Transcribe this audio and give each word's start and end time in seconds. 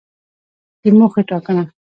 د 0.81 0.83
موخې 0.97 1.21
ټاکنه 1.29 1.63